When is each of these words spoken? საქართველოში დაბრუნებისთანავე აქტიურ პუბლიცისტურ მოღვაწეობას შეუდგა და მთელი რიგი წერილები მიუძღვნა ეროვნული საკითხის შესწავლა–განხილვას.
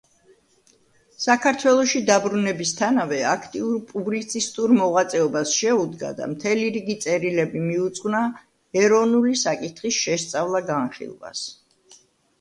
საქართველოში 1.23 1.99
დაბრუნებისთანავე 2.05 3.19
აქტიურ 3.33 3.75
პუბლიცისტურ 3.91 4.73
მოღვაწეობას 4.79 5.53
შეუდგა 5.59 6.11
და 6.21 6.29
მთელი 6.35 6.67
რიგი 6.79 6.97
წერილები 7.07 7.63
მიუძღვნა 7.69 8.25
ეროვნული 8.85 9.39
საკითხის 9.47 10.03
შესწავლა–განხილვას. 10.07 11.49